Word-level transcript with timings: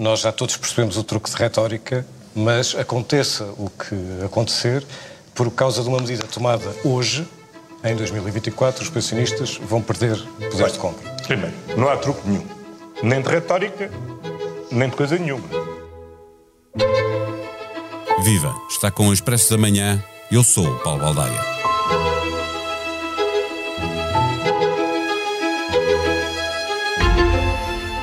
nós 0.00 0.20
já 0.20 0.32
todos 0.32 0.56
percebemos 0.56 0.96
o 0.96 1.04
truque 1.04 1.30
de 1.30 1.36
retórica, 1.36 2.06
mas 2.34 2.74
aconteça 2.74 3.44
o 3.58 3.68
que 3.68 4.24
acontecer, 4.24 4.82
por 5.34 5.50
causa 5.50 5.82
de 5.82 5.88
uma 5.90 5.98
medida 5.98 6.26
tomada 6.26 6.74
hoje, 6.82 7.28
em 7.84 7.94
2024, 7.94 8.82
os 8.82 8.88
pensionistas 8.88 9.60
vão 9.62 9.82
perder 9.82 10.16
poder 10.50 10.70
de 10.70 10.78
compra. 10.78 11.10
Primeiro, 11.26 11.54
não 11.76 11.90
há 11.90 11.98
truque 11.98 12.26
nenhum. 12.26 12.46
Nem 13.02 13.20
de 13.20 13.28
retórica, 13.28 13.90
nem 14.70 14.88
de 14.88 14.96
coisa 14.96 15.18
nenhuma. 15.18 15.46
Viva! 18.24 18.54
Está 18.70 18.90
com 18.90 19.08
o 19.08 19.12
Expresso 19.12 19.50
da 19.50 19.58
Manhã. 19.58 20.02
Eu 20.32 20.42
sou 20.42 20.66
o 20.66 20.78
Paulo 20.78 21.00
Baldaia. 21.00 21.69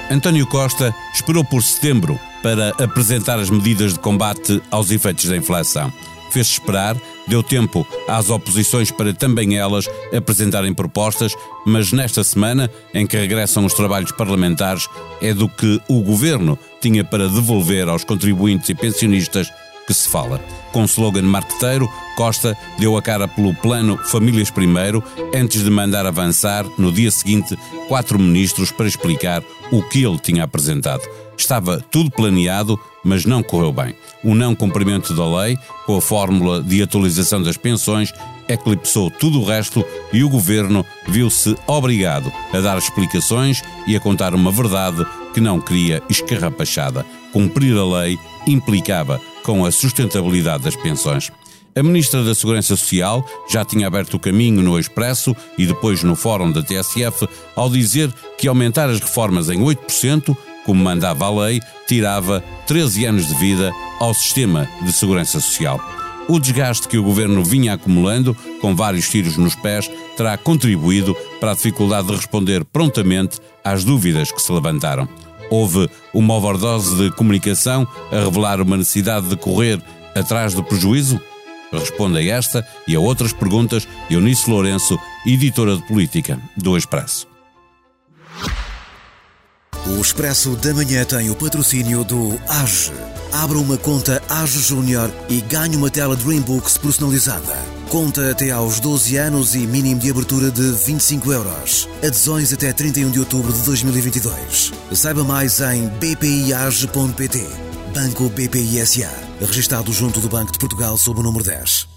António 0.09 0.47
Costa 0.47 0.95
esperou 1.13 1.43
por 1.43 1.61
setembro 1.61 2.17
para 2.41 2.69
apresentar 2.81 3.39
as 3.39 3.49
medidas 3.49 3.93
de 3.93 3.99
combate 3.99 4.61
aos 4.71 4.89
efeitos 4.89 5.25
da 5.25 5.35
inflação. 5.35 5.91
Fez-se 6.31 6.53
esperar, 6.53 6.95
deu 7.27 7.43
tempo 7.43 7.85
às 8.07 8.29
oposições 8.29 8.89
para 8.89 9.13
também 9.13 9.57
elas 9.57 9.85
apresentarem 10.15 10.73
propostas, 10.73 11.34
mas 11.65 11.91
nesta 11.91 12.23
semana, 12.23 12.71
em 12.93 13.05
que 13.05 13.17
regressam 13.17 13.65
os 13.65 13.73
trabalhos 13.73 14.12
parlamentares, 14.13 14.88
é 15.21 15.34
do 15.34 15.49
que 15.49 15.81
o 15.89 16.01
governo 16.01 16.57
tinha 16.81 17.03
para 17.03 17.27
devolver 17.27 17.89
aos 17.89 18.05
contribuintes 18.05 18.70
e 18.70 18.76
pensionistas 18.76 19.51
que 19.85 19.93
se 19.93 20.07
fala. 20.07 20.39
Com 20.71 20.85
slogan 20.85 21.23
marqueteiro, 21.23 21.89
Costa 22.15 22.57
deu 22.77 22.98
a 22.98 23.01
cara 23.01 23.27
pelo 23.27 23.53
plano 23.55 23.98
Famílias 24.05 24.51
Primeiro, 24.51 25.03
antes 25.34 25.63
de 25.63 25.70
mandar 25.70 26.05
avançar, 26.05 26.65
no 26.77 26.91
dia 26.91 27.09
seguinte, 27.09 27.57
quatro 27.87 28.20
ministros 28.20 28.70
para 28.70 28.87
explicar 28.87 29.41
o 29.71 29.81
que 29.84 30.03
ele 30.03 30.20
tinha 30.20 30.44
apresentado. 30.44 31.02
Estava 31.38 31.84
tudo 31.91 32.09
planeado, 32.09 32.80
mas 33.03 33.26
não 33.26 33.44
correu 33.44 33.71
bem. 33.71 33.95
O 34.23 34.34
não 34.34 34.55
cumprimento 34.55 35.13
da 35.13 35.41
lei, 35.41 35.57
com 35.85 35.98
a 35.98 36.01
fórmula 36.01 36.62
de 36.63 36.82
atualização 36.82 37.41
das 37.41 37.57
pensões, 37.57 38.12
eclipsou 38.49 39.12
tudo 39.12 39.41
o 39.41 39.45
resto 39.45 39.85
e 40.12 40.23
o 40.23 40.29
governo 40.29 40.85
viu-se 41.07 41.55
obrigado 41.68 42.32
a 42.51 42.60
dar 42.60 42.77
explicações 42.77 43.62
e 43.85 43.95
a 43.95 43.99
contar 43.99 44.34
uma 44.34 44.51
verdade 44.51 45.05
que 45.34 45.41
não 45.41 45.62
queria 45.62 46.01
escarrapachada. 46.10 47.05
Cumprir 47.32 47.77
a 47.77 47.85
lei 47.85 48.18
implicava 48.48 49.21
com 49.43 49.65
a 49.65 49.71
sustentabilidade 49.71 50.63
das 50.63 50.76
pensões. 50.76 51.32
A 51.77 51.83
Ministra 51.83 52.23
da 52.23 52.33
Segurança 52.33 52.75
Social 52.75 53.23
já 53.47 53.63
tinha 53.63 53.85
aberto 53.85 54.15
o 54.15 54.20
caminho 54.20 54.63
no 54.63 54.79
Expresso 54.79 55.35
e 55.59 55.67
depois 55.67 56.01
no 56.01 56.15
Fórum 56.15 56.51
da 56.51 56.63
TSF 56.63 57.29
ao 57.55 57.70
dizer 57.70 58.11
que 58.35 58.47
aumentar 58.47 58.89
as 58.89 58.99
reformas 58.99 59.47
em 59.47 59.59
8%, 59.59 60.35
como 60.65 60.83
mandava 60.83 61.25
a 61.25 61.45
lei, 61.45 61.61
tirava 61.87 62.43
13 62.65 63.05
anos 63.05 63.27
de 63.27 63.35
vida 63.35 63.71
ao 63.99 64.11
sistema 64.11 64.67
de 64.81 64.91
segurança 64.91 65.39
social. 65.39 65.79
O 66.28 66.39
desgaste 66.39 66.88
que 66.88 66.97
o 66.97 67.03
governo 67.03 67.44
vinha 67.44 67.73
acumulando, 67.73 68.35
com 68.59 68.75
vários 68.75 69.07
tiros 69.07 69.38
nos 69.38 69.53
pés, 69.53 69.88
terá 70.17 70.35
contribuído 70.35 71.16
para 71.39 71.51
a 71.51 71.55
dificuldade 71.55 72.07
de 72.07 72.16
responder 72.16 72.66
prontamente 72.66 73.39
às 73.63 73.83
dúvidas 73.83 74.31
que 74.31 74.41
se 74.41 74.51
levantaram. 74.51 75.07
Houve 75.51 75.88
uma 76.11 76.33
overdose 76.33 76.95
de 76.95 77.11
comunicação 77.16 77.88
a 78.11 78.25
revelar 78.25 78.59
uma 78.61 78.78
necessidade 78.78 79.28
de 79.28 79.38
correr 79.38 79.79
atrás 80.16 80.55
do 80.55 80.63
prejuízo? 80.63 81.22
Responde 81.72 82.18
a 82.18 82.38
esta 82.38 82.66
e 82.88 82.96
a 82.96 83.00
outras 83.00 83.34
perguntas 83.34 83.88
Eunice 84.09 84.50
Lourenço, 84.50 84.97
editora 85.25 85.75
de 85.75 85.84
política 85.84 86.40
do 86.56 86.78
Expresso. 86.78 87.28
O 89.85 90.01
Expresso 90.01 90.56
da 90.57 90.73
Manhã 90.73 91.06
tem 91.06 91.29
o 91.29 91.35
patrocínio 91.35 92.03
do 92.03 92.40
AGE. 92.47 92.91
Abra 93.31 93.57
uma 93.57 93.78
conta 93.78 94.22
AGE 94.29 94.59
Júnior 94.59 95.12
e 95.29 95.40
ganhe 95.41 95.78
uma 95.78 95.90
tela 95.90 96.16
Dreambooks 96.16 96.78
personalizada. 96.78 97.57
Conta 97.90 98.31
até 98.31 98.51
aos 98.51 98.81
12 98.81 99.16
anos 99.16 99.56
e 99.56 99.59
mínimo 99.59 99.99
de 99.99 100.11
abertura 100.11 100.51
de 100.51 100.72
25 100.72 101.31
euros. 101.31 101.88
Adesões 102.05 102.51
até 102.51 102.73
31 102.73 103.11
de 103.11 103.19
outubro 103.19 103.53
de 103.53 103.61
2022. 103.61 104.73
Saiba 104.91 105.23
mais 105.23 105.61
em 105.61 105.88
bpiage.pt. 105.88 107.66
Banco 108.00 108.30
BPI 108.30 108.85
SA. 108.85 109.09
Registado 109.41 109.91
junto 109.91 110.19
do 110.19 110.30
Banco 110.30 110.52
de 110.52 110.59
Portugal 110.59 110.96
sob 111.00 111.19
o 111.19 111.24
número 111.24 111.44
10. 111.44 111.88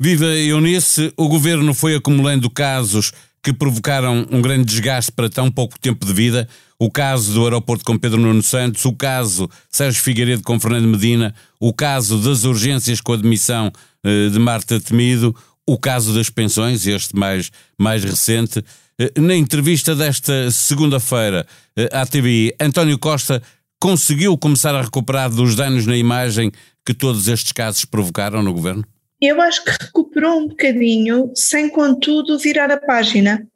Viva 0.00 0.26
Eunice, 0.26 1.12
o 1.16 1.28
governo 1.28 1.72
foi 1.72 1.94
acumulando 1.94 2.50
casos 2.50 3.12
que 3.40 3.52
provocaram 3.52 4.26
um 4.32 4.42
grande 4.42 4.64
desgaste 4.64 5.12
para 5.12 5.30
tão 5.30 5.48
pouco 5.48 5.78
tempo 5.78 6.04
de 6.04 6.12
vida. 6.12 6.48
O 6.76 6.90
caso 6.90 7.32
do 7.32 7.44
aeroporto 7.44 7.84
com 7.84 7.96
Pedro 7.96 8.18
Nuno 8.18 8.42
Santos, 8.42 8.84
o 8.84 8.92
caso 8.92 9.48
Sérgio 9.70 10.02
Figueiredo 10.02 10.42
com 10.42 10.58
Fernando 10.58 10.88
Medina, 10.88 11.32
o 11.60 11.72
caso 11.72 12.18
das 12.18 12.42
urgências 12.42 13.00
com 13.00 13.12
a 13.12 13.16
demissão 13.16 13.70
eh, 14.02 14.28
de 14.28 14.40
Marta 14.40 14.80
Temido, 14.80 15.32
o 15.64 15.78
caso 15.78 16.12
das 16.12 16.28
pensões, 16.28 16.84
este 16.84 17.14
mais, 17.14 17.52
mais 17.78 18.02
recente. 18.02 18.64
Eh, 19.00 19.12
na 19.20 19.36
entrevista 19.36 19.94
desta 19.94 20.50
segunda-feira 20.50 21.46
eh, 21.76 21.88
à 21.92 22.04
TVI, 22.04 22.52
António 22.60 22.98
Costa 22.98 23.40
conseguiu 23.80 24.36
começar 24.36 24.74
a 24.74 24.82
recuperar 24.82 25.30
dos 25.30 25.54
danos 25.54 25.86
na 25.86 25.96
imagem 25.96 26.50
que 26.84 26.94
todos 26.94 27.28
estes 27.28 27.52
casos 27.52 27.84
provocaram 27.84 28.42
no 28.42 28.52
governo? 28.52 28.84
Eu 29.20 29.40
acho 29.40 29.64
que 29.64 29.70
recuperou 29.70 30.38
um 30.38 30.48
bocadinho, 30.48 31.32
sem 31.34 31.68
contudo 31.68 32.38
virar 32.38 32.70
a 32.70 32.76
página. 32.76 33.46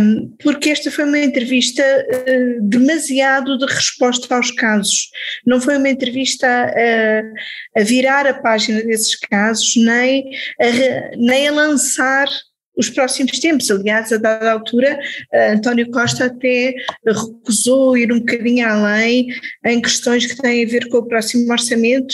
Um, 0.00 0.34
porque 0.42 0.70
esta 0.70 0.90
foi 0.90 1.04
uma 1.04 1.18
entrevista 1.18 1.82
uh, 1.82 2.68
demasiado 2.68 3.56
de 3.56 3.66
resposta 3.66 4.34
aos 4.34 4.50
casos. 4.50 5.10
Não 5.46 5.60
foi 5.60 5.76
uma 5.76 5.88
entrevista 5.88 6.46
a, 6.46 7.80
a 7.80 7.84
virar 7.84 8.26
a 8.26 8.34
página 8.34 8.82
desses 8.82 9.14
casos, 9.14 9.76
nem 9.76 10.28
a, 10.60 11.16
nem 11.16 11.46
a 11.46 11.52
lançar 11.52 12.26
os 12.76 12.90
próximos 12.90 13.38
tempos. 13.38 13.70
Aliás, 13.70 14.12
a 14.12 14.18
dada 14.18 14.52
altura, 14.52 14.98
uh, 15.32 15.54
António 15.54 15.90
Costa 15.90 16.26
até 16.26 16.74
recusou 17.04 17.96
ir 17.96 18.12
um 18.12 18.18
bocadinho 18.18 18.68
além 18.68 19.28
em 19.64 19.80
questões 19.80 20.26
que 20.26 20.40
têm 20.40 20.64
a 20.64 20.68
ver 20.68 20.88
com 20.88 20.98
o 20.98 21.06
próximo 21.06 21.50
orçamento, 21.50 22.12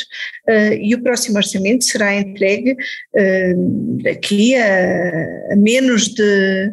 uh, 0.49 0.75
e 0.81 0.95
o 0.95 1.03
próximo 1.03 1.37
orçamento 1.37 1.85
será 1.85 2.15
entregue 2.15 2.73
uh, 2.73 4.03
daqui 4.03 4.55
a, 4.55 5.57
menos 5.57 6.09
de, 6.09 6.73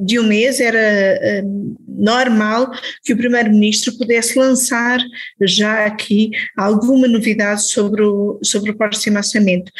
de 0.00 0.18
um 0.18 0.24
mês. 0.24 0.60
Era 0.60 1.42
normal 1.88 2.70
que 3.04 3.12
o 3.12 3.16
Primeiro-Ministro 3.16 3.96
pudesse 3.96 4.38
lançar 4.38 4.98
já 5.42 5.86
aqui 5.86 6.30
alguma 6.56 7.06
novidade 7.06 7.62
sobre 7.62 8.02
o, 8.02 8.38
sobre 8.42 8.70
o 8.70 8.76
próximo 8.76 9.16
orçamento 9.16 9.70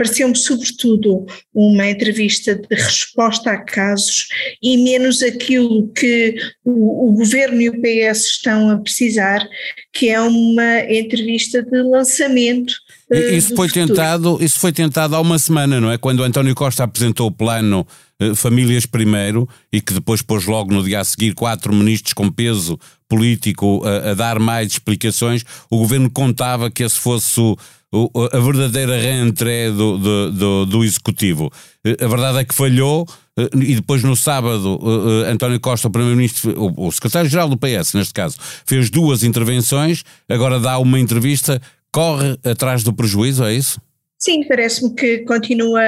pareceu-me 0.00 0.34
sobretudo 0.34 1.26
uma 1.52 1.86
entrevista 1.86 2.54
de 2.54 2.74
resposta 2.74 3.50
a 3.50 3.58
casos 3.58 4.28
e 4.62 4.78
menos 4.78 5.22
aquilo 5.22 5.88
que 5.88 6.36
o, 6.64 7.10
o, 7.10 7.12
governo 7.12 7.60
e 7.60 7.68
o 7.68 7.74
PS 7.82 8.24
estão 8.24 8.70
a 8.70 8.78
precisar, 8.78 9.46
que 9.92 10.08
é 10.08 10.18
uma 10.18 10.80
entrevista 10.90 11.62
de 11.62 11.82
lançamento. 11.82 12.72
Uh, 13.12 13.34
isso 13.34 13.54
foi 13.54 13.68
futuro. 13.68 13.88
tentado, 13.88 14.38
isso 14.40 14.58
foi 14.58 14.72
tentado 14.72 15.14
há 15.14 15.20
uma 15.20 15.38
semana, 15.38 15.78
não 15.78 15.92
é? 15.92 15.98
Quando 15.98 16.22
António 16.22 16.54
Costa 16.54 16.84
apresentou 16.84 17.26
o 17.26 17.32
plano 17.32 17.86
uh, 18.22 18.34
Famílias 18.34 18.86
Primeiro 18.86 19.46
e 19.70 19.82
que 19.82 19.92
depois 19.92 20.22
pôs 20.22 20.46
logo 20.46 20.72
no 20.72 20.82
dia 20.82 21.00
a 21.00 21.04
seguir 21.04 21.34
quatro 21.34 21.74
ministros 21.74 22.14
com 22.14 22.32
peso 22.32 22.78
político 23.10 23.82
a, 23.84 24.12
a 24.12 24.14
dar 24.14 24.38
mais 24.38 24.72
explicações, 24.72 25.44
o 25.68 25.76
governo 25.76 26.08
contava 26.08 26.70
que 26.70 26.84
esse 26.84 26.98
fosse 26.98 27.40
o 27.40 27.56
a 27.92 28.38
verdadeira 28.38 28.96
reentrée 28.96 29.70
do, 29.70 29.98
do, 29.98 30.32
do, 30.32 30.66
do, 30.66 30.84
Executivo. 30.84 31.50
Eh, 31.84 31.96
a 32.00 32.06
verdade 32.06 32.38
é 32.38 32.44
que 32.44 32.54
falhou 32.54 33.04
eh, 33.36 33.48
e 33.56 33.74
depois 33.74 34.04
no 34.04 34.14
sábado 34.14 34.78
eh, 35.26 35.30
António 35.30 35.58
Costa, 35.58 35.88
o 35.88 35.90
Primeiro-Ministro, 35.90 36.54
o 36.76 36.92
Secretário-Geral 36.92 37.48
do 37.48 37.58
PS, 37.58 37.94
neste 37.94 38.14
caso, 38.14 38.36
fez 38.64 38.90
duas 38.90 39.24
intervenções, 39.24 40.04
agora 40.28 40.60
dá 40.60 40.78
uma 40.78 41.00
entrevista, 41.00 41.60
corre 41.92 42.38
atrás 42.44 42.84
do 42.84 42.92
prejuízo, 42.92 43.44
é 43.44 43.54
isso? 43.54 43.80
Sim, 44.16 44.46
parece-me 44.46 44.94
que 44.94 45.18
continua 45.20 45.82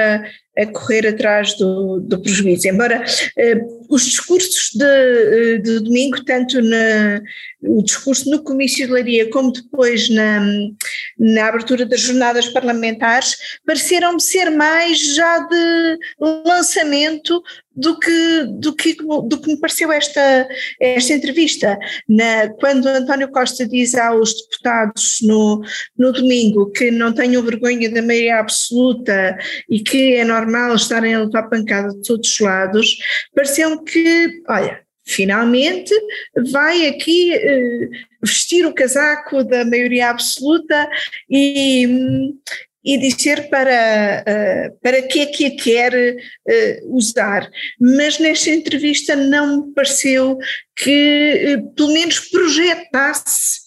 a 0.57 0.65
correr 0.67 1.07
atrás 1.07 1.55
do, 1.57 1.99
do 1.99 2.21
prejuízo. 2.21 2.67
Embora 2.67 3.03
eh, 3.37 3.59
os 3.89 4.05
discursos 4.05 4.69
de, 4.73 5.59
de, 5.59 5.79
domingo, 5.79 6.23
tanto 6.23 6.61
na, 6.61 7.21
o 7.61 7.81
discurso 7.81 8.29
no 8.29 8.43
comício 8.43 8.85
de 8.85 8.93
Leiria 8.93 9.29
como 9.29 9.51
depois 9.51 10.09
na, 10.09 10.41
na 11.17 11.47
abertura 11.47 11.85
das 11.85 12.01
jornadas 12.01 12.47
parlamentares, 12.49 13.35
pareceram-me 13.65 14.21
ser 14.21 14.51
mais 14.51 14.99
já 15.15 15.39
de 15.39 15.97
lançamento 16.45 17.41
do 17.75 17.97
que, 17.97 18.43
do 18.59 18.75
que, 18.75 18.95
do 18.95 19.41
que 19.41 19.47
me 19.47 19.59
pareceu 19.59 19.91
esta, 19.91 20.47
esta 20.79 21.13
entrevista. 21.13 21.77
Na, 22.07 22.49
quando 22.59 22.85
António 22.85 23.31
Costa 23.31 23.67
diz 23.67 23.95
aos 23.95 24.33
deputados 24.35 25.17
no, 25.23 25.63
no 25.97 26.11
domingo 26.11 26.69
que 26.69 26.91
não 26.91 27.11
tenham 27.11 27.41
vergonha 27.41 27.89
da 27.89 28.01
maioria 28.03 28.39
absoluta 28.39 29.35
e 29.67 29.79
que 29.79 30.15
é 30.15 30.23
normal 30.23 30.42
estarem 30.75 31.13
a 31.15 31.23
levar 31.23 31.43
pancada 31.43 31.89
de 31.89 32.01
todos 32.01 32.29
os 32.29 32.39
lados, 32.39 32.97
pareceu-me 33.33 33.83
que, 33.83 34.41
olha, 34.47 34.83
finalmente 35.05 35.93
vai 36.51 36.87
aqui 36.87 37.33
uh, 37.35 37.89
vestir 38.25 38.65
o 38.65 38.73
casaco 38.73 39.43
da 39.43 39.65
maioria 39.65 40.09
absoluta 40.09 40.89
e, 41.29 42.33
e 42.83 42.97
dizer 42.97 43.49
para, 43.49 44.23
uh, 44.27 44.79
para 44.81 45.01
que 45.03 45.19
é 45.19 45.25
que 45.25 45.45
a 45.45 45.55
quer 45.55 45.93
uh, 45.93 46.95
usar. 46.95 47.49
Mas 47.79 48.19
nesta 48.19 48.49
entrevista 48.49 49.15
não 49.15 49.67
me 49.67 49.73
pareceu 49.73 50.37
que, 50.75 51.61
pelo 51.75 51.93
menos, 51.93 52.19
projetasse 52.19 53.61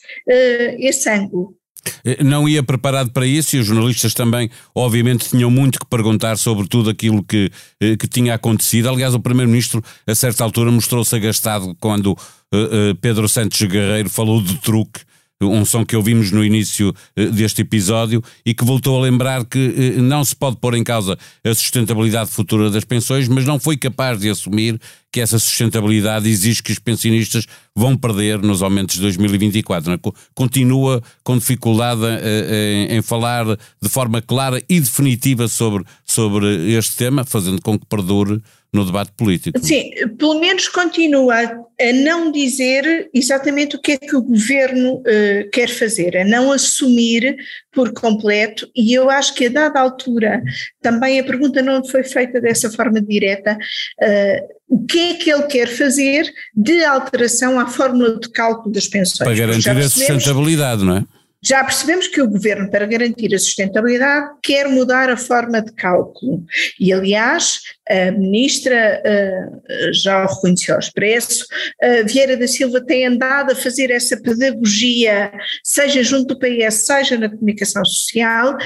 esse 0.78 1.08
ângulo. 1.08 1.56
Eh, 2.04 2.22
não 2.22 2.48
ia 2.48 2.62
preparado 2.62 3.10
para 3.10 3.26
isso 3.26 3.56
e 3.56 3.60
os 3.60 3.66
jornalistas 3.66 4.14
também, 4.14 4.50
obviamente, 4.74 5.28
tinham 5.28 5.50
muito 5.50 5.78
que 5.78 5.86
perguntar 5.86 6.36
sobre 6.36 6.66
tudo 6.68 6.90
aquilo 6.90 7.22
que, 7.22 7.50
eh, 7.80 7.96
que 7.96 8.06
tinha 8.06 8.34
acontecido. 8.34 8.88
Aliás, 8.88 9.14
o 9.14 9.20
Primeiro-Ministro, 9.20 9.82
a 10.06 10.14
certa 10.14 10.44
altura, 10.44 10.70
mostrou-se 10.70 11.14
agastado 11.14 11.74
quando 11.80 12.12
uh, 12.12 12.94
Pedro 13.00 13.28
Santos 13.28 13.60
Guerreiro 13.62 14.08
falou 14.08 14.40
de 14.42 14.56
truque 14.60 15.00
um 15.42 15.64
som 15.66 15.84
que 15.84 15.94
ouvimos 15.94 16.30
no 16.30 16.42
início 16.42 16.94
eh, 17.14 17.26
deste 17.26 17.60
episódio 17.60 18.22
e 18.44 18.54
que 18.54 18.64
voltou 18.64 18.98
a 18.98 19.02
lembrar 19.02 19.44
que 19.44 19.58
eh, 19.58 20.00
não 20.00 20.24
se 20.24 20.34
pode 20.34 20.56
pôr 20.56 20.74
em 20.74 20.82
causa 20.82 21.18
a 21.44 21.54
sustentabilidade 21.54 22.30
futura 22.30 22.70
das 22.70 22.84
pensões, 22.84 23.28
mas 23.28 23.44
não 23.44 23.58
foi 23.58 23.76
capaz 23.76 24.18
de 24.18 24.30
assumir 24.30 24.80
que 25.12 25.20
essa 25.20 25.38
sustentabilidade 25.38 26.28
exige 26.28 26.62
que 26.62 26.72
os 26.72 26.78
pensionistas 26.78 27.46
vão 27.74 27.96
perder 27.96 28.38
nos 28.38 28.62
aumentos 28.62 28.96
de 28.96 29.02
2024. 29.02 29.92
É? 29.92 29.98
Continua 30.34 31.02
com 31.22 31.36
dificuldade 31.36 32.00
eh, 32.04 32.88
em, 32.90 32.96
em, 32.96 33.02
falar 33.02 33.44
de 33.46 33.88
forma 33.90 34.22
clara 34.22 34.62
e 34.68 34.80
definitiva 34.80 35.48
sobre, 35.48 35.84
sobre 36.04 36.72
este 36.72 36.96
tema, 36.96 37.24
fazendo 37.24 37.60
com 37.60 37.78
que 37.78 37.86
perdure 37.86 38.40
no 38.76 38.84
debate 38.84 39.12
político. 39.16 39.58
Sim, 39.60 39.90
pelo 40.18 40.38
menos 40.38 40.68
continua 40.68 41.34
a 41.80 41.92
não 41.92 42.30
dizer 42.30 43.08
exatamente 43.12 43.76
o 43.76 43.80
que 43.80 43.92
é 43.92 43.96
que 43.98 44.14
o 44.14 44.22
governo 44.22 44.96
uh, 44.96 45.50
quer 45.50 45.68
fazer, 45.68 46.16
a 46.16 46.24
não 46.24 46.52
assumir 46.52 47.36
por 47.72 47.92
completo, 47.92 48.68
e 48.74 48.94
eu 48.94 49.10
acho 49.10 49.34
que 49.34 49.46
a 49.46 49.50
dada 49.50 49.80
altura, 49.80 50.42
também 50.80 51.18
a 51.18 51.24
pergunta 51.24 51.60
não 51.62 51.84
foi 51.84 52.04
feita 52.04 52.40
dessa 52.40 52.70
forma 52.70 53.00
direta, 53.00 53.56
uh, 53.56 54.56
o 54.68 54.84
que 54.84 54.98
é 54.98 55.14
que 55.14 55.32
ele 55.32 55.44
quer 55.44 55.68
fazer 55.68 56.30
de 56.54 56.84
alteração 56.84 57.58
à 57.58 57.66
fórmula 57.66 58.18
de 58.18 58.28
cálculo 58.30 58.72
das 58.72 58.88
pensões. 58.88 59.28
Para 59.28 59.34
garantir 59.34 59.70
a 59.70 59.88
sustentabilidade, 59.88 60.84
não 60.84 60.98
é? 60.98 61.04
Já 61.46 61.62
percebemos 61.62 62.08
que 62.08 62.20
o 62.20 62.28
governo, 62.28 62.68
para 62.68 62.86
garantir 62.86 63.32
a 63.32 63.38
sustentabilidade, 63.38 64.34
quer 64.42 64.68
mudar 64.68 65.08
a 65.08 65.16
forma 65.16 65.62
de 65.62 65.72
cálculo. 65.72 66.44
E, 66.80 66.92
aliás, 66.92 67.60
a 67.88 68.10
ministra 68.10 69.00
uh, 69.00 69.92
já 69.92 70.24
o 70.24 70.26
reconheceu 70.26 70.74
ao 70.74 70.80
expresso, 70.80 71.44
uh, 71.44 72.04
Vieira 72.04 72.36
da 72.36 72.48
Silva 72.48 72.84
tem 72.84 73.06
andado 73.06 73.52
a 73.52 73.54
fazer 73.54 73.92
essa 73.92 74.20
pedagogia, 74.20 75.32
seja 75.62 76.02
junto 76.02 76.34
do 76.34 76.40
PS, 76.40 76.84
seja 76.84 77.16
na 77.16 77.30
comunicação 77.30 77.84
social. 77.84 78.56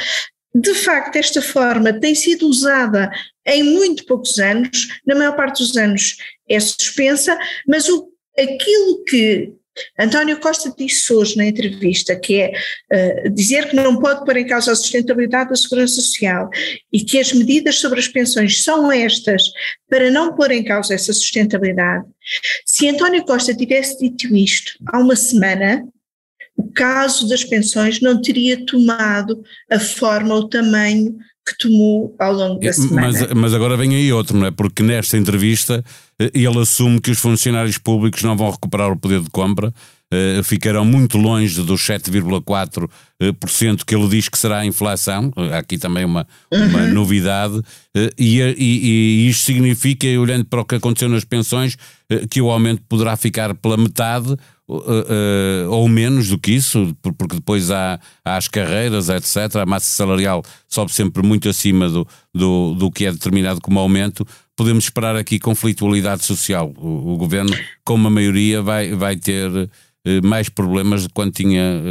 De 0.55 0.73
facto, 0.73 1.17
esta 1.17 1.43
forma 1.43 2.01
tem 2.01 2.15
sido 2.15 2.49
usada 2.49 3.11
em 3.47 3.63
muito 3.63 4.07
poucos 4.07 4.39
anos, 4.39 4.89
na 5.07 5.15
maior 5.15 5.37
parte 5.37 5.63
dos 5.63 5.77
anos 5.77 6.17
é 6.49 6.59
suspensa, 6.59 7.39
mas 7.67 7.91
o, 7.91 8.09
aquilo 8.39 9.05
que 9.05 9.60
António 9.99 10.39
Costa 10.41 10.73
disse 10.77 11.13
hoje 11.13 11.37
na 11.37 11.47
entrevista 11.47 12.19
que 12.19 12.41
é 12.41 12.53
uh, 12.93 13.31
dizer 13.31 13.69
que 13.69 13.77
não 13.77 13.99
pode 13.99 14.25
pôr 14.25 14.37
em 14.37 14.47
causa 14.47 14.73
a 14.73 14.77
sustentabilidade 14.77 15.51
da 15.51 15.57
segurança 15.57 15.97
social 15.97 16.51
e 16.93 17.05
que 17.05 17.19
as 17.19 17.33
medidas 17.33 17.77
sobre 17.77 18.01
as 18.01 18.09
pensões 18.09 18.63
são 18.63 18.91
estas 18.91 19.51
para 19.89 20.11
não 20.11 20.35
pôr 20.35 20.51
em 20.51 20.65
causa 20.65 20.95
essa 20.95 21.13
sustentabilidade. 21.13 22.05
Se 22.65 22.89
António 22.89 23.25
Costa 23.25 23.55
tivesse 23.55 23.99
dito 23.99 24.35
isto 24.35 24.73
há 24.87 24.99
uma 24.99 25.17
semana, 25.17 25.85
o 26.57 26.71
caso 26.73 27.29
das 27.29 27.43
pensões 27.43 28.01
não 28.01 28.21
teria 28.21 28.65
tomado 28.67 29.43
a 29.71 29.79
forma, 29.79 30.35
o 30.35 30.49
tamanho 30.49 31.17
que 31.51 31.59
tomou 31.59 32.15
ao 32.19 32.33
longo 32.33 32.61
da 32.61 32.73
semana. 32.73 33.13
Mas, 33.13 33.33
mas 33.33 33.55
agora 33.55 33.77
vem 33.77 33.95
aí 33.95 34.13
outro, 34.13 34.37
não 34.37 34.47
é? 34.47 34.51
Porque 34.51 34.83
nesta 34.83 35.17
entrevista 35.17 35.85
eh, 36.19 36.31
ele 36.33 36.59
assume 36.59 37.01
que 37.01 37.11
os 37.11 37.19
funcionários 37.19 37.79
públicos 37.79 38.23
não 38.23 38.37
vão 38.37 38.51
recuperar 38.51 38.91
o 38.91 38.97
poder 38.97 39.21
de 39.21 39.31
compra, 39.31 39.73
uh, 40.13 40.43
ficarão 40.43 40.85
muito 40.85 41.17
longe 41.17 41.63
dos 41.63 41.81
7,4% 41.83 42.91
uh, 43.81 43.85
que 43.85 43.95
ele 43.95 44.09
diz 44.09 44.29
que 44.29 44.39
será 44.39 44.59
a 44.59 44.67
inflação. 44.67 45.33
Há 45.53 45.59
aqui 45.59 45.79
também 45.79 46.05
uma, 46.05 46.27
uma 46.53 46.81
uhum. 46.81 46.93
novidade. 46.93 47.59
Uh, 47.59 48.11
e, 48.19 48.41
e, 48.41 48.55
e, 48.59 49.29
isto 49.29 49.45
significa, 49.45 50.07
olhando 50.19 50.45
para 50.45 50.61
o 50.61 50.65
que 50.65 50.75
aconteceu 50.75 51.09
nas 51.09 51.25
pensões, 51.25 51.77
que 52.29 52.41
o 52.41 52.51
aumento 52.51 52.83
poderá 52.89 53.17
ficar 53.17 53.55
pela 53.55 53.77
metade 53.77 54.37
Uh, 54.73 55.69
ou 55.69 55.89
menos 55.89 56.29
do 56.29 56.39
que 56.39 56.53
isso, 56.53 56.97
porque 57.03 57.35
depois 57.35 57.73
há, 57.73 57.99
há, 58.25 58.37
as 58.37 58.47
carreiras, 58.47 59.09
etc. 59.09 59.57
A 59.57 59.67
massa 59.67 59.89
salarial 59.89 60.45
sobe 60.69 60.93
sempre 60.93 61.25
muito 61.27 61.49
acima 61.49 61.89
do, 61.89 62.07
do, 62.33 62.75
do 62.75 62.89
que 62.89 63.05
é 63.05 63.11
determinado 63.11 63.61
como 63.61 63.81
aumento. 63.81 64.25
Podemos 64.55 64.85
esperar 64.85 65.17
aqui 65.17 65.41
conflitualidade 65.41 66.25
social. 66.25 66.73
O, 66.79 67.15
o 67.15 67.17
governo, 67.17 67.51
com 67.85 67.95
uma 67.95 68.11
maioria, 68.11 68.63
vai, 68.63 68.95
vai 68.95 69.17
ter 69.17 69.51
mais 70.23 70.49
problemas 70.49 71.07
quando 71.09 71.33
tinha 71.33 71.83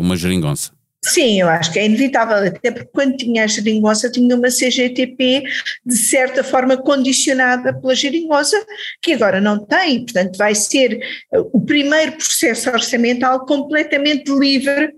uma 0.00 0.16
geringonça. 0.16 0.70
Sim, 1.04 1.40
eu 1.40 1.48
acho 1.48 1.72
que 1.72 1.78
é 1.78 1.86
inevitável, 1.86 2.36
até 2.36 2.70
porque 2.70 2.90
quando 2.92 3.16
tinha 3.16 3.44
a 3.44 3.46
geringonça 3.46 4.10
tinha 4.10 4.34
uma 4.34 4.48
CGTP 4.48 5.44
de 5.86 5.96
certa 5.96 6.42
forma 6.42 6.76
condicionada 6.76 7.72
pela 7.72 7.94
geringonça, 7.94 8.56
que 9.00 9.12
agora 9.12 9.40
não 9.40 9.64
tem, 9.64 10.04
portanto 10.04 10.36
vai 10.36 10.54
ser 10.54 10.94
eh, 11.32 11.38
o 11.52 11.60
primeiro 11.60 12.12
processo 12.12 12.68
orçamental 12.70 13.46
completamente 13.46 14.30
livre 14.30 14.92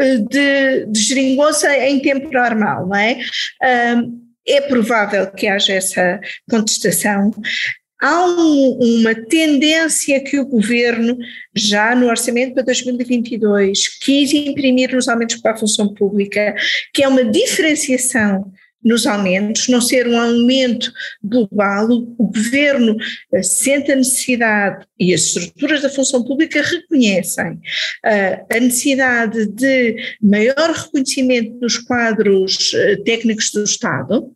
eh, 0.00 0.16
de, 0.16 0.86
de 0.86 1.00
geringonça 1.00 1.76
em 1.86 2.00
tempo 2.00 2.32
normal, 2.32 2.86
não 2.86 2.96
é? 2.96 3.18
é 4.48 4.60
provável 4.62 5.30
que 5.30 5.46
haja 5.46 5.74
essa 5.74 6.18
contestação 6.50 7.30
há 8.02 8.26
um, 8.26 8.98
uma 8.98 9.14
tendência 9.14 10.22
que 10.22 10.38
o 10.38 10.44
governo, 10.44 11.16
já 11.54 11.94
no 11.94 12.08
orçamento 12.08 12.54
para 12.54 12.64
2022, 12.64 14.00
quis 14.00 14.32
imprimir 14.32 14.92
nos 14.92 15.08
aumentos 15.08 15.36
para 15.36 15.52
a 15.52 15.56
função 15.56 15.94
pública, 15.94 16.54
que 16.92 17.04
é 17.04 17.08
uma 17.08 17.24
diferenciação 17.24 18.52
nos 18.84 19.06
aumentos, 19.06 19.68
não 19.68 19.80
ser 19.80 20.08
um 20.08 20.18
aumento 20.18 20.92
global, 21.22 21.88
o, 21.88 22.26
governo 22.26 22.96
uh, 23.32 23.44
sente 23.44 23.92
a 23.92 23.96
necessidade 23.96 24.84
e 24.98 25.14
as 25.14 25.20
estruturas 25.20 25.82
da 25.82 25.88
função 25.88 26.24
pública 26.24 26.60
reconhecem 26.60 27.52
uh, 27.52 28.44
a 28.50 28.58
necessidade 28.60 29.46
de 29.46 29.96
maior 30.20 30.72
reconhecimento 30.74 31.60
dos 31.60 31.78
quadros 31.78 32.72
uh, 32.72 33.04
técnicos 33.04 33.52
do 33.52 33.62
Estado, 33.62 34.32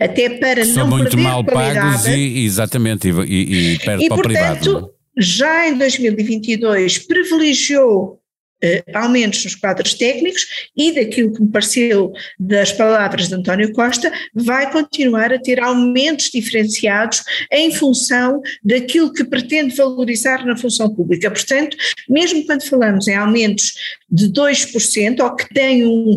até 0.00 0.30
para 0.30 0.64
São 0.64 0.88
não 0.88 0.98
muito 0.98 1.18
mal 1.18 1.44
pagos 1.44 2.06
e, 2.06 2.44
exatamente, 2.44 3.08
e, 3.08 3.10
e, 3.10 3.74
e 3.74 3.78
perto 3.78 4.02
e, 4.02 4.08
para 4.08 4.16
portanto, 4.16 4.18
o 4.18 4.22
privado. 4.22 4.90
Já 5.18 5.68
em 5.68 5.78
2022 5.78 6.98
privilegiou 6.98 8.20
Uh, 8.64 8.80
aumentos 8.94 9.44
nos 9.44 9.54
quadros 9.54 9.92
técnicos 9.92 10.70
e 10.74 10.90
daquilo 10.90 11.30
que 11.30 11.42
me 11.42 11.50
pareceu 11.50 12.10
das 12.40 12.72
palavras 12.72 13.28
de 13.28 13.34
António 13.34 13.70
Costa, 13.74 14.10
vai 14.34 14.72
continuar 14.72 15.30
a 15.30 15.38
ter 15.38 15.60
aumentos 15.60 16.30
diferenciados 16.30 17.22
em 17.52 17.70
função 17.70 18.40
daquilo 18.64 19.12
que 19.12 19.24
pretende 19.24 19.76
valorizar 19.76 20.46
na 20.46 20.56
função 20.56 20.88
pública. 20.88 21.30
Portanto, 21.30 21.76
mesmo 22.08 22.46
quando 22.46 22.66
falamos 22.66 23.06
em 23.06 23.14
aumentos 23.14 23.74
de 24.10 24.32
2%, 24.32 25.20
ou 25.20 25.36
que 25.36 25.52
têm 25.52 25.84
um, 25.84 26.14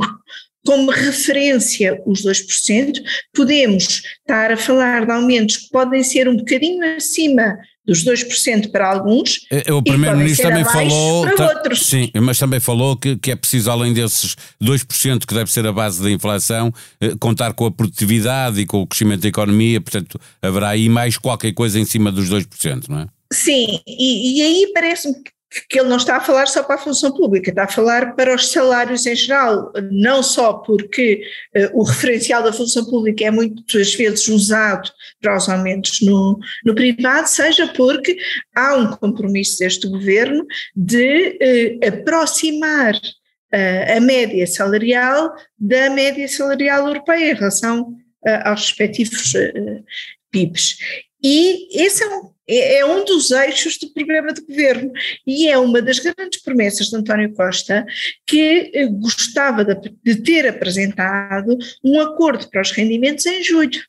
como 0.65 0.91
referência 0.91 2.01
os 2.05 2.21
2%, 2.23 3.01
podemos 3.33 4.03
estar 4.19 4.51
a 4.51 4.57
falar 4.57 5.05
de 5.05 5.11
aumentos 5.11 5.57
que 5.57 5.69
podem 5.69 6.03
ser 6.03 6.27
um 6.27 6.35
bocadinho 6.35 6.83
acima 6.95 7.57
dos 7.89 8.05
2% 8.05 8.71
para 8.71 8.87
alguns. 8.87 9.47
Eh, 9.49 9.73
o 9.73 9.81
Primeiro-Ministro 9.81 10.47
também 10.47 10.63
falou. 10.63 11.27
Para 11.27 11.55
outros. 11.55 11.87
Sim, 11.87 12.11
mas 12.21 12.37
também 12.37 12.59
falou 12.59 12.95
que, 12.95 13.17
que 13.17 13.31
é 13.31 13.35
preciso, 13.35 13.71
além 13.71 13.93
desses 13.93 14.35
2% 14.61 15.25
que 15.25 15.33
deve 15.33 15.51
ser 15.51 15.65
a 15.65 15.73
base 15.73 16.01
da 16.03 16.11
inflação, 16.11 16.71
eh, 17.01 17.15
contar 17.19 17.53
com 17.53 17.65
a 17.65 17.71
produtividade 17.71 18.61
e 18.61 18.65
com 18.65 18.81
o 18.81 18.87
crescimento 18.87 19.21
da 19.21 19.27
economia, 19.27 19.81
portanto, 19.81 20.19
haverá 20.41 20.69
aí 20.69 20.87
mais 20.87 21.17
qualquer 21.17 21.51
coisa 21.53 21.79
em 21.79 21.85
cima 21.85 22.11
dos 22.11 22.29
2%, 22.29 22.89
não 22.89 22.99
é? 22.99 23.07
Sim, 23.33 23.79
e, 23.87 24.39
e 24.39 24.41
aí 24.41 24.71
parece-me 24.73 25.15
que 25.15 25.31
ele 25.71 25.89
não 25.89 25.97
está 25.97 26.17
a 26.17 26.21
falar 26.21 26.47
só 26.47 26.61
para 26.61 26.75
a 26.75 26.79
função 26.79 27.11
pública, 27.11 27.49
está 27.49 27.63
a 27.63 27.67
falar 27.67 28.15
para 28.15 28.35
os 28.35 28.51
salários 28.51 29.05
em 29.05 29.15
geral, 29.15 29.71
não 29.91 30.21
só 30.21 30.53
porque 30.53 31.23
uh, 31.55 31.79
o 31.79 31.83
referencial 31.83 32.43
da 32.43 32.53
função 32.53 32.85
pública 32.85 33.25
é 33.25 33.31
muitas 33.31 33.95
vezes 33.95 34.27
usado 34.27 34.91
para 35.19 35.35
os 35.35 35.49
aumentos 35.49 36.01
no, 36.01 36.39
no 36.63 36.75
privado, 36.75 37.27
seja 37.27 37.67
porque 37.67 38.17
há 38.55 38.75
um 38.75 38.91
compromisso 38.91 39.57
deste 39.59 39.87
governo 39.87 40.45
de 40.75 41.39
uh, 41.81 41.87
aproximar 41.87 42.95
uh, 42.95 43.97
a 43.97 43.99
média 43.99 44.45
salarial 44.45 45.33
da 45.57 45.89
média 45.89 46.27
salarial 46.27 46.87
europeia 46.87 47.31
em 47.31 47.35
relação 47.35 47.95
aos 48.43 48.67
respectivos 48.67 49.33
PIBs. 50.29 50.77
E 51.23 51.81
esse 51.81 52.03
é 52.03 52.07
um 52.07 52.31
é, 52.49 52.79
é 52.79 52.85
um 52.85 53.05
dos 53.05 53.31
eixos 53.31 53.77
do 53.77 53.93
programa 53.93 54.33
de 54.33 54.41
governo 54.41 54.91
e 55.25 55.47
é 55.47 55.57
uma 55.57 55.81
das 55.81 55.99
grandes 55.99 56.41
promessas 56.41 56.87
de 56.87 56.95
António 56.95 57.33
Costa 57.33 57.85
que 58.25 58.71
eh, 58.73 58.87
gostava 58.87 59.63
de, 59.63 59.93
de 60.03 60.21
ter 60.23 60.47
apresentado 60.47 61.57
um 61.83 61.99
acordo 61.99 62.49
para 62.49 62.61
os 62.61 62.71
rendimentos 62.71 63.25
em 63.25 63.43
julho. 63.43 63.79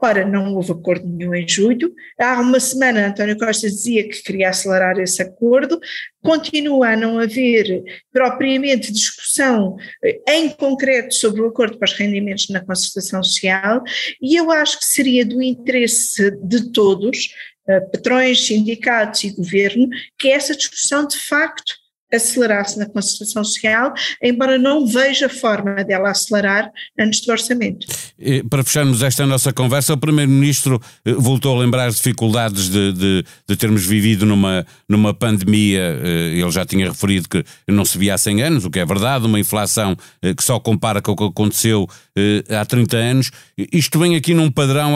Ora, 0.00 0.24
não 0.24 0.54
houve 0.54 0.72
acordo 0.72 1.06
nenhum 1.06 1.34
em 1.34 1.48
julho. 1.48 1.94
Há 2.18 2.40
uma 2.40 2.58
semana 2.58 3.06
António 3.06 3.38
Costa 3.38 3.68
dizia 3.68 4.08
que 4.08 4.22
queria 4.22 4.48
acelerar 4.48 4.98
esse 4.98 5.22
acordo. 5.22 5.80
Continua 6.20 6.88
a 6.88 6.96
não 6.96 7.20
haver 7.20 7.84
propriamente 8.12 8.92
discussão 8.92 9.76
eh, 10.04 10.20
em 10.28 10.50
concreto 10.50 11.14
sobre 11.14 11.40
o 11.40 11.46
acordo 11.46 11.78
para 11.78 11.86
os 11.86 11.92
rendimentos 11.92 12.48
na 12.48 12.64
concertação 12.64 13.22
social, 13.22 13.82
e 14.20 14.36
eu 14.36 14.50
acho 14.50 14.78
que 14.78 14.84
seria 14.84 15.24
do 15.24 15.40
interesse 15.40 16.30
de 16.42 16.72
todos, 16.72 17.32
eh, 17.68 17.80
patrões, 17.80 18.44
sindicatos 18.44 19.22
e 19.24 19.30
governo, 19.30 19.88
que 20.18 20.28
essa 20.28 20.56
discussão 20.56 21.06
de 21.06 21.16
facto 21.16 21.74
acelerasse 22.12 22.78
na 22.78 22.86
concertação 22.86 23.42
social, 23.44 23.92
embora 24.22 24.58
não 24.58 24.86
veja 24.86 25.28
forma 25.28 25.82
dela 25.84 26.10
acelerar 26.10 26.70
antes 26.98 27.20
do 27.20 27.32
orçamento. 27.32 27.86
E, 28.18 28.42
para 28.42 28.62
fecharmos 28.62 29.02
esta 29.02 29.26
nossa 29.26 29.52
conversa, 29.52 29.94
o 29.94 29.96
Primeiro-Ministro 29.96 30.80
eh, 31.04 31.12
voltou 31.12 31.56
a 31.56 31.60
lembrar 31.60 31.86
as 31.86 31.96
dificuldades 31.96 32.68
de, 32.68 32.92
de, 32.92 33.24
de, 33.48 33.56
termos 33.56 33.84
vivido 33.84 34.26
numa, 34.26 34.66
numa 34.88 35.14
pandemia, 35.14 35.98
eh, 36.02 36.38
ele 36.38 36.50
já 36.50 36.64
tinha 36.64 36.88
referido 36.88 37.28
que 37.28 37.44
não 37.68 37.84
se 37.84 37.98
via 37.98 38.14
há 38.14 38.18
100 38.18 38.42
anos, 38.42 38.64
o 38.64 38.70
que 38.70 38.78
é 38.78 38.84
verdade, 38.84 39.26
uma 39.26 39.40
inflação 39.40 39.96
eh, 40.22 40.34
que 40.34 40.44
só 40.44 40.60
compara 40.60 41.00
com 41.00 41.12
o 41.12 41.16
que 41.16 41.24
aconteceu 41.24 41.88
há 42.50 42.64
30 42.66 42.96
anos. 42.96 43.30
Isto 43.72 43.98
vem 43.98 44.16
aqui 44.16 44.34
num 44.34 44.50
padrão 44.50 44.92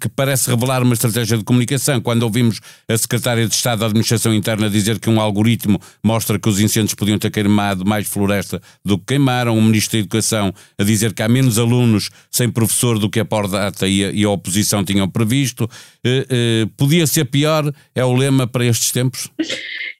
que 0.00 0.08
parece 0.08 0.48
revelar 0.48 0.84
uma 0.84 0.94
estratégia 0.94 1.36
de 1.36 1.42
comunicação. 1.42 2.00
Quando 2.00 2.22
ouvimos 2.22 2.60
a 2.88 2.96
Secretária 2.96 3.44
de 3.46 3.52
Estado 3.52 3.80
da 3.80 3.86
Administração 3.86 4.32
Interna 4.32 4.70
dizer 4.70 5.00
que 5.00 5.10
um 5.10 5.20
algoritmo 5.20 5.80
mostra 6.02 6.27
mostra 6.28 6.38
que 6.38 6.48
os 6.48 6.60
incêndios 6.60 6.94
podiam 6.94 7.18
ter 7.18 7.30
queimado 7.30 7.84
mais 7.86 8.06
floresta 8.06 8.60
do 8.84 8.98
que 8.98 9.06
queimaram, 9.06 9.56
o 9.56 9.62
Ministro 9.62 9.92
da 9.92 10.00
Educação 10.00 10.52
a 10.76 10.84
dizer 10.84 11.14
que 11.14 11.22
há 11.22 11.28
menos 11.28 11.58
alunos 11.58 12.10
sem 12.30 12.50
professor 12.50 12.98
do 12.98 13.08
que 13.08 13.20
a 13.20 13.24
Pordata 13.24 13.88
e 13.88 14.04
a, 14.04 14.10
e 14.10 14.24
a 14.24 14.30
oposição 14.30 14.84
tinham 14.84 15.08
previsto. 15.08 15.68
Eh, 16.04 16.26
eh, 16.28 16.66
podia 16.76 17.06
ser 17.06 17.24
pior? 17.24 17.72
É 17.94 18.04
o 18.04 18.12
lema 18.12 18.46
para 18.46 18.66
estes 18.66 18.90
tempos? 18.90 19.28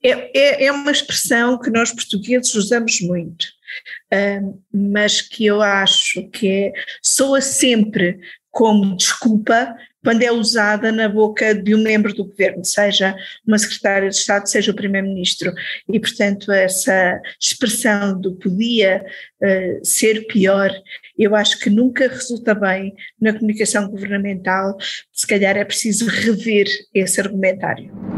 É, 0.05 0.39
é, 0.39 0.67
é 0.67 0.73
uma 0.73 0.91
expressão 0.91 1.59
que 1.59 1.71
nós 1.71 1.91
portugueses 1.91 2.55
usamos 2.55 3.01
muito. 3.01 3.47
Mas 4.73 5.21
que 5.21 5.47
eu 5.47 5.61
acho 5.61 6.29
que 6.31 6.49
é, 6.49 6.73
soa 7.03 7.41
sempre 7.41 8.19
como 8.51 8.97
desculpa 8.97 9.75
quando 10.03 10.23
é 10.23 10.33
usada 10.33 10.93
na 10.93 11.09
boca 11.09 11.55
de 11.55 11.75
um 11.75 11.83
membro 11.83 12.15
do 12.15 12.25
governo, 12.25 12.65
seja 12.65 13.17
uma 13.47 13.59
secretária 13.59 14.09
de 14.09 14.17
Estado, 14.17 14.49
seja 14.49 14.71
o 14.71 14.75
primeiro-ministro. 14.75 15.53
E, 15.93 15.99
portanto, 15.99 16.53
essa 16.53 17.21
expressão 17.41 18.21
do 18.21 18.37
podia 18.37 19.05
uh, 19.43 19.85
ser 19.85 20.27
pior, 20.27 20.71
eu 21.19 21.35
acho 21.35 21.59
que 21.59 21.71
nunca 21.71 22.09
resulta 22.09 22.55
bem 22.55 22.95
na 23.21 23.33
comunicação 23.33 23.89
governamental. 23.89 24.77
Se 25.13 25.27
calhar 25.27 25.57
é 25.57 25.65
preciso 25.65 26.07
rever 26.07 26.67
esse 26.95 27.21
argumentário. 27.21 28.18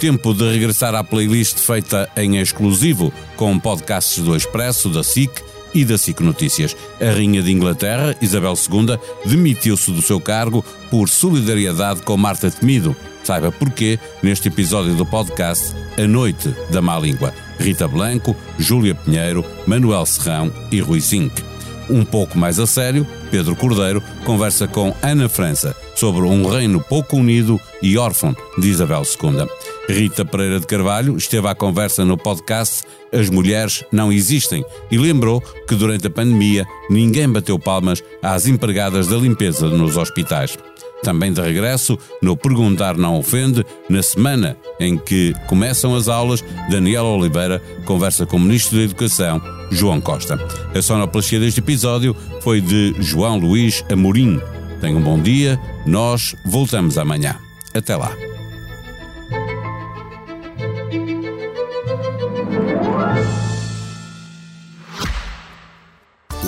Tempo 0.00 0.32
de 0.32 0.50
regressar 0.50 0.94
à 0.94 1.04
playlist 1.04 1.58
feita 1.58 2.08
em 2.16 2.38
exclusivo 2.38 3.12
com 3.36 3.58
podcasts 3.60 4.24
do 4.24 4.34
Expresso, 4.34 4.88
da 4.88 5.04
SIC 5.04 5.30
e 5.74 5.84
da 5.84 5.98
SIC 5.98 6.20
Notícias. 6.20 6.74
A 6.98 7.12
Rainha 7.12 7.42
de 7.42 7.52
Inglaterra, 7.52 8.16
Isabel 8.18 8.54
II, 8.54 8.98
demitiu-se 9.26 9.90
do 9.90 10.00
seu 10.00 10.18
cargo 10.18 10.64
por 10.90 11.06
solidariedade 11.06 12.00
com 12.00 12.16
Marta 12.16 12.50
Temido. 12.50 12.96
Saiba 13.22 13.52
porquê 13.52 13.98
neste 14.22 14.48
episódio 14.48 14.94
do 14.94 15.04
podcast 15.04 15.76
A 16.02 16.08
Noite 16.08 16.48
da 16.70 16.80
Má 16.80 16.98
Língua. 16.98 17.34
Rita 17.58 17.86
Blanco, 17.86 18.34
Júlia 18.58 18.94
Pinheiro, 18.94 19.44
Manuel 19.66 20.06
Serrão 20.06 20.50
e 20.72 20.80
Rui 20.80 21.00
Zinc. 21.00 21.44
Um 21.90 22.06
pouco 22.06 22.38
mais 22.38 22.58
a 22.58 22.66
sério, 22.66 23.06
Pedro 23.30 23.54
Cordeiro 23.54 24.02
conversa 24.24 24.66
com 24.66 24.94
Ana 25.02 25.28
França 25.28 25.76
sobre 25.94 26.22
um 26.22 26.48
reino 26.48 26.80
pouco 26.80 27.16
unido 27.16 27.60
e 27.82 27.98
órfão 27.98 28.34
de 28.56 28.68
Isabel 28.68 29.02
II. 29.02 29.46
Rita 29.92 30.24
Pereira 30.24 30.60
de 30.60 30.66
Carvalho 30.66 31.16
esteve 31.16 31.48
à 31.48 31.54
conversa 31.54 32.04
no 32.04 32.16
podcast 32.16 32.82
As 33.12 33.28
Mulheres 33.28 33.84
Não 33.90 34.12
Existem 34.12 34.64
e 34.90 34.96
lembrou 34.96 35.40
que 35.40 35.74
durante 35.74 36.06
a 36.06 36.10
pandemia 36.10 36.66
ninguém 36.88 37.28
bateu 37.28 37.58
palmas 37.58 38.02
às 38.22 38.46
empregadas 38.46 39.08
da 39.08 39.16
limpeza 39.16 39.68
nos 39.68 39.96
hospitais. 39.96 40.56
Também 41.02 41.32
de 41.32 41.40
regresso, 41.40 41.98
no 42.22 42.36
Perguntar 42.36 42.96
Não 42.96 43.18
Ofende, 43.18 43.64
na 43.88 44.02
semana 44.02 44.56
em 44.78 44.98
que 44.98 45.34
começam 45.46 45.94
as 45.96 46.08
aulas, 46.08 46.44
Daniela 46.70 47.08
Oliveira 47.08 47.60
conversa 47.84 48.26
com 48.26 48.36
o 48.36 48.40
Ministro 48.40 48.76
da 48.76 48.84
Educação, 48.84 49.40
João 49.70 50.00
Costa. 50.00 50.38
A 50.74 50.82
sonoplastia 50.82 51.40
deste 51.40 51.60
episódio 51.60 52.14
foi 52.42 52.60
de 52.60 52.94
João 53.00 53.38
Luís 53.38 53.84
Amorim. 53.90 54.40
Tenha 54.80 54.96
um 54.96 55.02
bom 55.02 55.20
dia, 55.20 55.58
nós 55.86 56.36
voltamos 56.44 56.98
amanhã. 56.98 57.36
Até 57.74 57.96
lá. 57.96 58.29